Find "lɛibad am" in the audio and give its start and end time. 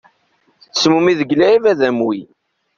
1.39-1.99